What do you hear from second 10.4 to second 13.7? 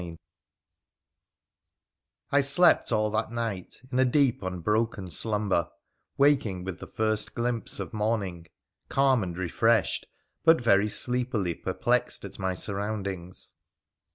but very sleepily perplexed at my surroundings.